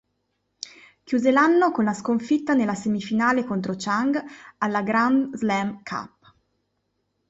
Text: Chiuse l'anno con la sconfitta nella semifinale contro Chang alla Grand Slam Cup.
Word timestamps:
Chiuse 1.03 1.29
l'anno 1.29 1.69
con 1.71 1.83
la 1.85 1.93
sconfitta 1.93 2.55
nella 2.55 2.73
semifinale 2.73 3.43
contro 3.43 3.75
Chang 3.77 4.19
alla 4.57 4.81
Grand 4.81 5.35
Slam 5.35 5.83
Cup. 5.83 6.33